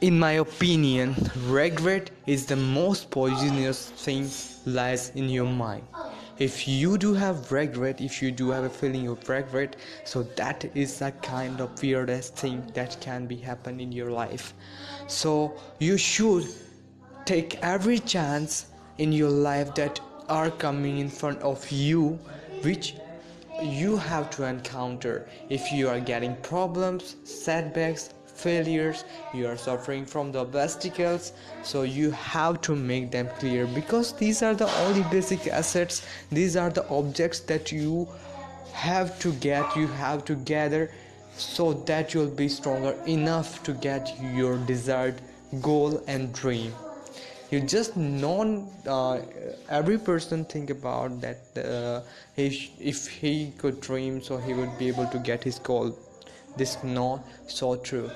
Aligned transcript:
In 0.00 0.18
my 0.18 0.32
opinion, 0.32 1.14
regret 1.46 2.10
is 2.26 2.46
the 2.46 2.56
most 2.56 3.10
poisonous 3.10 3.90
thing 3.90 4.28
lies 4.66 5.10
in 5.14 5.28
your 5.28 5.46
mind. 5.46 5.84
If 6.36 6.66
you 6.66 6.98
do 6.98 7.14
have 7.14 7.52
regret, 7.52 8.00
if 8.00 8.20
you 8.20 8.32
do 8.32 8.50
have 8.50 8.64
a 8.64 8.68
feeling 8.68 9.06
of 9.06 9.28
regret, 9.28 9.76
so 10.04 10.24
that 10.36 10.64
is 10.74 11.00
a 11.00 11.12
kind 11.12 11.60
of 11.60 11.80
weirdest 11.80 12.36
thing 12.36 12.68
that 12.74 13.00
can 13.00 13.26
be 13.26 13.36
happen 13.36 13.78
in 13.78 13.92
your 13.92 14.10
life. 14.10 14.52
So 15.06 15.54
you 15.78 15.96
should 15.96 16.48
take 17.24 17.58
every 17.62 18.00
chance 18.00 18.66
in 18.98 19.12
your 19.12 19.30
life 19.30 19.74
that 19.76 20.00
are 20.28 20.50
coming 20.50 20.98
in 20.98 21.08
front 21.08 21.40
of 21.40 21.70
you 21.70 22.18
which 22.62 22.96
you 23.62 23.96
have 23.96 24.28
to 24.30 24.44
encounter 24.44 25.28
if 25.48 25.70
you 25.70 25.88
are 25.88 26.00
getting 26.00 26.34
problems 26.36 27.16
setbacks 27.24 28.10
failures 28.46 29.04
you 29.32 29.46
are 29.52 29.56
suffering 29.56 30.04
from 30.14 30.32
the 30.32 30.40
obstacles 30.40 31.32
so 31.62 31.82
you 31.82 32.10
have 32.10 32.60
to 32.60 32.76
make 32.90 33.10
them 33.10 33.28
clear 33.38 33.66
because 33.78 34.12
these 34.24 34.42
are 34.42 34.54
the 34.54 34.70
only 34.82 35.04
basic 35.14 35.46
assets 35.62 36.06
these 36.30 36.56
are 36.56 36.70
the 36.70 36.86
objects 37.00 37.40
that 37.52 37.72
you 37.72 38.06
have 38.72 39.18
to 39.18 39.32
get 39.48 39.76
you 39.76 39.86
have 40.04 40.24
to 40.24 40.34
gather 40.52 40.90
so 41.36 41.72
that 41.72 42.14
you'll 42.14 42.36
be 42.42 42.48
stronger 42.48 42.94
enough 43.06 43.62
to 43.64 43.72
get 43.72 44.12
your 44.20 44.56
desired 44.58 45.20
goal 45.60 46.02
and 46.06 46.32
dream. 46.32 46.72
You 47.50 47.60
just 47.60 47.96
know 47.96 48.68
uh, 48.86 49.20
every 49.68 49.98
person 49.98 50.44
think 50.44 50.70
about 50.70 51.20
that 51.20 51.38
uh, 51.56 52.00
he, 52.34 52.72
if 52.80 53.06
he 53.06 53.52
could 53.58 53.80
dream 53.80 54.22
so 54.22 54.36
he 54.38 54.54
would 54.54 54.76
be 54.78 54.88
able 54.88 55.06
to 55.06 55.18
get 55.18 55.44
his 55.44 55.58
goal. 55.58 55.96
This 56.56 56.82
not 56.82 57.24
so 57.46 57.76
true 57.76 58.10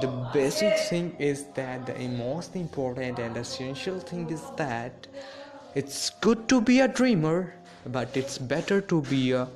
the 0.00 0.08
basic 0.32 0.76
thing 0.78 1.14
is 1.18 1.44
that 1.54 1.86
the 1.86 2.08
most 2.08 2.56
important 2.56 3.18
and 3.18 3.36
essential 3.36 3.98
thing 4.00 4.28
is 4.30 4.42
that 4.56 5.06
it's 5.74 6.10
good 6.20 6.48
to 6.48 6.60
be 6.60 6.80
a 6.80 6.88
dreamer 6.88 7.54
but 7.86 8.16
it's 8.16 8.38
better 8.38 8.80
to 8.80 9.02
be 9.02 9.32
a 9.32 9.48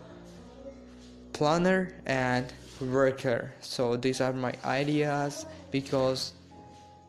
planner 1.32 1.94
and 2.06 2.52
worker. 2.80 3.52
So 3.60 3.96
these 3.96 4.20
are 4.20 4.32
my 4.32 4.54
ideas 4.64 5.46
because 5.70 6.32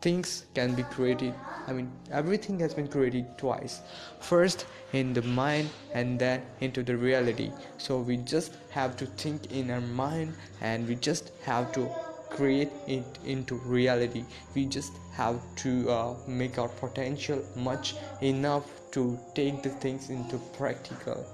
things 0.02 0.46
can 0.56 0.74
be 0.74 0.84
created 0.84 1.34
i 1.68 1.74
mean 1.74 1.92
everything 2.10 2.58
has 2.58 2.74
been 2.74 2.88
created 2.88 3.26
twice. 3.38 3.82
First 4.22 4.66
in 4.94 5.14
the 5.14 5.22
mind 5.22 5.70
and 5.94 6.18
then 6.18 6.42
into 6.62 6.84
the 6.84 6.96
reality. 6.98 7.52
So 7.78 8.00
we 8.00 8.18
just 8.18 8.54
have 8.72 8.96
to 8.98 9.06
think 9.06 9.52
in 9.52 9.70
our 9.70 9.82
mind 9.82 10.34
and 10.62 10.88
we 10.88 10.96
just 10.96 11.32
have 11.44 11.72
to 11.74 11.90
create 12.30 12.72
it 12.88 13.06
into 13.26 13.56
reality. 13.66 14.24
We 14.56 14.66
just 14.66 14.94
have 15.14 15.40
to 15.58 15.90
uh, 15.90 16.16
make 16.28 16.58
our 16.58 16.70
potential 16.70 17.44
much 17.56 17.96
enough 18.22 18.66
to 18.92 19.20
take 19.36 19.62
the 19.64 19.70
things 19.70 20.10
into 20.10 20.38
practical. 20.58 21.26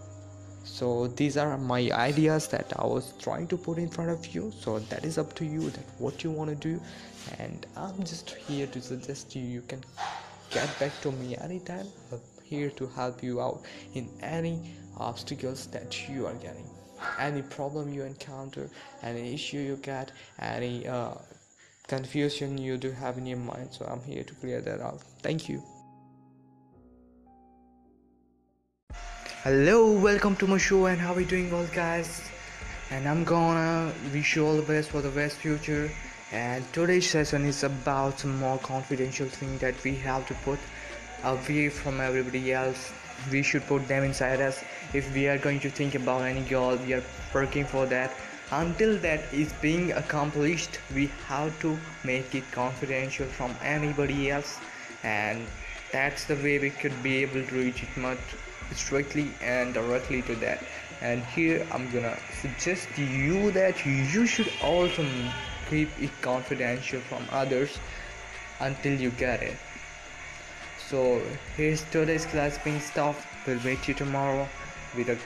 So 0.63 1.07
these 1.07 1.38
are 1.38 1.57
my 1.59 1.91
ideas 1.91 2.47
that 2.47 2.73
i 2.79 2.85
was 2.85 3.13
trying 3.19 3.47
to 3.47 3.57
put 3.57 3.77
in 3.77 3.88
front 3.88 4.09
of 4.09 4.25
you. 4.33 4.51
So 4.59 4.79
that 4.79 5.05
is 5.05 5.17
up 5.17 5.35
to 5.35 5.45
you 5.45 5.69
that 5.69 5.85
what 5.99 6.23
you 6.23 6.31
want 6.31 6.49
to 6.49 6.55
do. 6.55 6.81
And 7.39 7.66
i'm 7.77 8.03
just 8.03 8.31
here 8.31 8.67
to 8.67 8.81
suggest 8.81 9.35
you 9.35 9.43
you 9.43 9.61
can 9.61 9.83
get 10.49 10.79
back 10.79 10.91
to 11.01 11.11
me 11.11 11.38
anytime. 11.38 11.88
I'm 12.11 12.19
here 12.43 12.71
to 12.71 12.88
help 12.88 13.23
you 13.23 13.41
out 13.41 13.61
in 13.93 14.09
any 14.21 14.73
obstacles 14.97 15.67
that 15.67 16.09
you 16.09 16.25
are 16.25 16.33
getting 16.35 16.69
any 17.19 17.41
problem 17.41 17.93
you 17.93 18.03
encounter 18.03 18.69
any 19.03 19.33
issue 19.33 19.57
you 19.57 19.77
get 19.77 20.11
any 20.39 20.88
uh, 20.88 21.13
confusion 21.88 22.57
you 22.57 22.77
do 22.77 22.91
have 22.91 23.17
in 23.17 23.25
your 23.25 23.38
mind. 23.38 23.69
So 23.71 23.85
i'm 23.85 24.01
here 24.03 24.23
to 24.23 24.33
clear 24.35 24.61
that 24.61 24.81
out 24.81 25.01
thank 25.21 25.49
you. 25.49 25.61
Hello 29.43 29.91
welcome 29.91 30.35
to 30.38 30.47
my 30.47 30.57
show 30.57 30.88
and 30.88 31.00
how 31.00 31.13
are 31.13 31.19
you 31.19 31.28
doing 31.28 31.53
all 31.53 31.66
guys? 31.67 32.22
And 32.91 33.07
i'm 33.07 33.23
gonna 33.23 33.94
wish 34.13 34.35
you 34.35 34.45
all 34.45 34.55
the 34.55 34.63
best 34.63 34.89
for 34.89 35.01
the 35.01 35.09
best 35.09 35.38
future. 35.38 35.91
And 36.31 36.66
today's 36.73 37.09
session 37.09 37.45
is 37.45 37.63
about 37.63 38.19
some 38.19 38.39
more 38.39 38.57
confidential 38.57 39.28
thing 39.28 39.57
that 39.59 39.75
we 39.84 39.95
have 39.97 40.28
to 40.28 40.34
put 40.45 40.59
away 41.23 41.69
from 41.69 42.01
everybody 42.01 42.51
else 42.51 42.91
we 43.31 43.42
should 43.42 43.66
put 43.68 43.88
them 43.88 44.03
inside 44.03 44.42
us 44.42 44.64
if 44.94 45.14
we 45.14 45.28
are 45.28 45.38
going 45.38 45.59
to 45.59 45.70
think 45.70 45.96
about 45.96 46.22
any 46.22 46.42
goal 46.42 46.76
we 46.78 46.94
are 46.94 47.03
working 47.34 47.66
for 47.66 47.86
that. 47.86 48.12
Until 48.52 48.98
that 49.00 49.34
is 49.34 49.52
being 49.53 49.92
accomplished 49.94 50.80
we 50.94 51.08
have 51.28 51.59
to 51.62 51.78
make 52.03 52.36
it 52.36 52.44
confidential 52.52 53.26
from 53.28 53.56
anybody 53.64 54.30
else. 54.30 54.59
And 55.03 55.46
that's 55.92 56.26
the 56.26 56.36
way 56.36 56.59
we 56.59 56.70
could 56.70 57.02
be 57.03 57.18
able 57.24 57.44
to 57.44 57.56
reach 57.56 57.84
it 57.84 57.98
much 57.98 58.20
strictly 58.74 59.32
and 59.42 59.74
directly 59.74 60.22
to 60.24 60.36
that. 60.36 60.64
And 61.02 61.24
here 61.24 61.66
i'm 61.72 61.90
gonna 61.92 62.18
suggest 62.42 62.88
to 62.96 63.03
you 63.03 63.52
that 63.52 63.86
you 63.86 64.26
should 64.26 64.52
also 64.64 65.06
keep 65.70 65.90
it 66.00 66.12
confidential 66.22 67.00
from 67.02 67.26
others 67.32 67.78
until 68.59 69.00
you 69.00 69.09
get 69.12 69.44
it 69.44 69.58
so 70.90 71.22
here's 71.57 71.84
today's 71.91 72.25
class 72.25 72.57
being 72.63 72.79
stuff 72.79 73.25
we'll 73.47 73.59
meet 73.62 73.88
you 73.88 73.94
tomorrow 73.94 74.47
with 74.96 75.09
an 75.09 75.19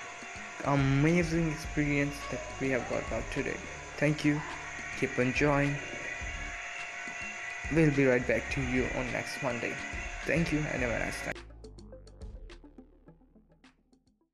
amazing 0.65 1.51
experience 1.51 2.15
that 2.31 2.41
we 2.59 2.69
have 2.69 2.87
got 2.89 3.03
out 3.11 3.23
today. 3.31 3.57
Thank 3.97 4.25
you. 4.25 4.41
Keep 4.99 5.19
enjoying 5.19 5.75
we'll 7.73 7.91
be 7.91 8.05
right 8.05 8.25
back 8.27 8.43
to 8.51 8.61
you 8.61 8.87
on 8.95 9.11
next 9.11 9.41
monday. 9.43 9.73
Thank 10.25 10.51
you 10.51 10.59
and 10.71 10.81
have 10.81 10.91
a 10.91 10.99
nice 10.99 11.21
time 11.21 11.33